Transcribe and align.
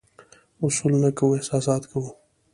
اصول 0.65 0.93
نه 1.03 1.09
کوو، 1.17 1.35
احساسات 1.39 1.83
کوو. 1.91 2.09